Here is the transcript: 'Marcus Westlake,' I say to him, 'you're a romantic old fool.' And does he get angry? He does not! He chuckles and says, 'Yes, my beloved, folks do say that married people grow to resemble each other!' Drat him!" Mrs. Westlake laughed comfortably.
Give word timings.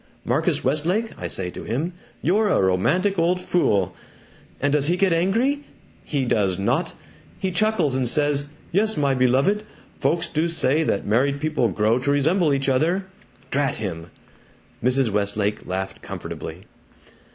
'Marcus 0.25 0.63
Westlake,' 0.63 1.11
I 1.15 1.27
say 1.27 1.51
to 1.51 1.63
him, 1.63 1.93
'you're 2.23 2.49
a 2.49 2.59
romantic 2.59 3.19
old 3.19 3.39
fool.' 3.39 3.95
And 4.59 4.73
does 4.73 4.87
he 4.87 4.97
get 4.97 5.13
angry? 5.13 5.63
He 6.03 6.25
does 6.25 6.57
not! 6.57 6.95
He 7.37 7.51
chuckles 7.51 7.95
and 7.95 8.09
says, 8.09 8.47
'Yes, 8.71 8.97
my 8.97 9.13
beloved, 9.13 9.63
folks 9.99 10.27
do 10.27 10.47
say 10.47 10.81
that 10.81 11.05
married 11.05 11.39
people 11.39 11.67
grow 11.67 11.99
to 11.99 12.09
resemble 12.09 12.51
each 12.51 12.67
other!' 12.67 13.05
Drat 13.51 13.75
him!" 13.75 14.09
Mrs. 14.83 15.11
Westlake 15.11 15.67
laughed 15.67 16.01
comfortably. 16.01 16.65